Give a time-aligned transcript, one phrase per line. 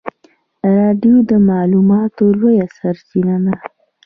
[0.75, 3.53] رادیو د معلوماتو لویه سرچینه ده.